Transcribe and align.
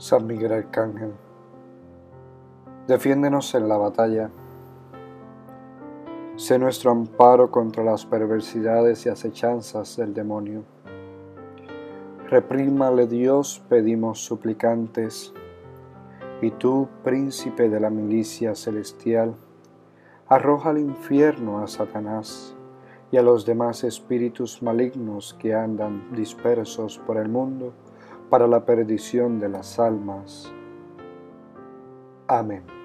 San 0.00 0.26
Miguel 0.26 0.50
Arcángel, 0.54 1.12
defiéndenos 2.88 3.54
en 3.54 3.68
la 3.68 3.76
batalla. 3.76 4.30
Sé 6.36 6.58
nuestro 6.58 6.90
amparo 6.90 7.50
contra 7.50 7.84
las 7.84 8.06
perversidades 8.06 9.04
y 9.04 9.10
acechanzas 9.10 9.98
del 9.98 10.14
demonio. 10.14 10.62
Reprímale 12.30 13.08
Dios, 13.08 13.62
pedimos 13.68 14.24
suplicantes, 14.24 15.34
y 16.40 16.50
tú, 16.52 16.88
príncipe 17.04 17.68
de 17.68 17.78
la 17.78 17.90
milicia 17.90 18.54
celestial, 18.54 19.34
arroja 20.28 20.70
al 20.70 20.78
infierno 20.78 21.62
a 21.62 21.66
Satanás 21.66 22.56
y 23.12 23.18
a 23.18 23.22
los 23.22 23.44
demás 23.44 23.84
espíritus 23.84 24.62
malignos 24.62 25.36
que 25.38 25.52
andan 25.52 26.10
dispersos 26.16 26.98
por 27.06 27.18
el 27.18 27.28
mundo 27.28 27.74
para 28.30 28.46
la 28.46 28.64
perdición 28.64 29.38
de 29.40 29.48
las 29.48 29.78
almas. 29.78 30.50
Amén. 32.28 32.79